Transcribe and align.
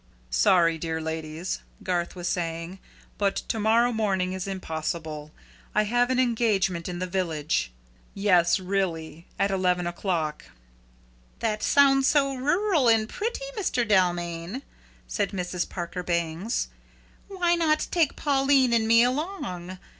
"Sorry, 0.31 0.79
dear 0.79 0.99
ladies," 0.99 1.59
Garth 1.83 2.15
was 2.15 2.27
saying, 2.27 2.79
"but 3.19 3.35
to 3.35 3.59
morrow 3.59 3.93
morning 3.93 4.33
is 4.33 4.47
impossible. 4.47 5.29
I 5.75 5.83
have 5.83 6.09
an 6.09 6.19
engagement 6.19 6.89
in 6.89 6.97
the 6.97 7.05
village. 7.05 7.71
Yes 8.15 8.59
really! 8.59 9.27
At 9.37 9.51
eleven 9.51 9.85
o'clock." 9.85 10.45
"That 11.37 11.61
sounds 11.61 12.07
so 12.07 12.33
rural 12.33 12.87
and 12.89 13.07
pretty, 13.07 13.45
Mr. 13.55 13.87
Dalmain," 13.87 14.63
said 15.07 15.33
Mrs. 15.33 15.69
Parker 15.69 16.01
Bangs. 16.01 16.69
"Why 17.27 17.53
not 17.53 17.85
take 17.91 18.15
Pauline 18.15 18.73
and 18.73 18.87
me 18.87 19.03
along? 19.03 19.77